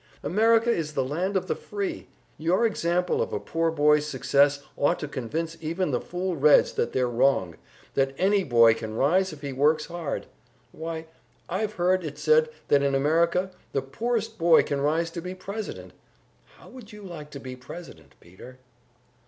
America 0.23 0.71
is 0.71 0.93
the 0.93 1.03
land 1.05 1.37
of 1.37 1.45
the 1.45 1.53
free! 1.53 2.07
Your 2.39 2.65
example 2.65 3.21
of 3.21 3.31
a 3.31 3.39
poor 3.39 3.69
boy's 3.69 4.07
success 4.07 4.63
ought 4.75 4.97
to 4.97 5.07
convince 5.07 5.57
even 5.61 5.91
the 5.91 6.01
fool 6.01 6.35
Reds 6.35 6.71
that 6.73 6.91
they're 6.91 7.07
wrong 7.07 7.55
that 7.93 8.15
any 8.17 8.43
boy 8.43 8.73
can 8.73 8.95
rise 8.95 9.31
if 9.31 9.41
he 9.41 9.53
works 9.53 9.85
hard! 9.85 10.25
Why, 10.71 11.05
I've 11.47 11.73
heard 11.73 12.03
it 12.03 12.17
said 12.17 12.49
that 12.67 12.81
in 12.81 12.95
America 12.95 13.51
the 13.73 13.83
poorest 13.83 14.39
boy 14.39 14.63
can 14.63 14.81
rise 14.81 15.11
to 15.11 15.21
be 15.21 15.35
President! 15.35 15.93
How 16.57 16.69
would 16.69 16.91
you 16.91 17.03
like 17.03 17.29
to 17.29 17.39
be 17.39 17.55
President, 17.55 18.15
Peter?" 18.19 18.57